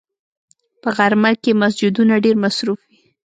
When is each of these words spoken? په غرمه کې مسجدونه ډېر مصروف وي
په 0.81 0.89
غرمه 0.97 1.31
کې 1.43 1.51
مسجدونه 1.61 2.13
ډېر 2.25 2.35
مصروف 2.43 2.79
وي 2.89 2.99